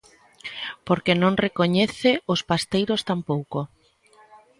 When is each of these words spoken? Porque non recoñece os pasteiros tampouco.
Porque 0.87 1.13
non 1.21 1.33
recoñece 1.45 2.11
os 2.33 2.41
pasteiros 2.49 3.01
tampouco. 3.09 3.59